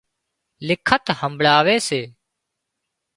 لکت 0.67 1.03
همڀۯاوي 1.19 1.77
سي 1.87 2.01